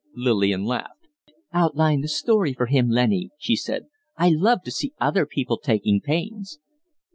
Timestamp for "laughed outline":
0.65-2.01